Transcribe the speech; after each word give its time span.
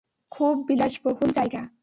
খুব 0.31 0.53
বিলাসবহুল 0.67 1.29
জায়গা। 1.31 1.61